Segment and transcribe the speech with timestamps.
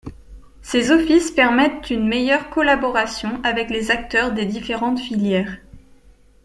[0.63, 5.57] Ces offices permettent une meilleure collaboration avec les acteurs des différentes filières.